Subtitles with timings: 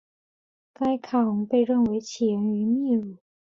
[0.73, 3.17] 该卡洪被认为起源于秘鲁。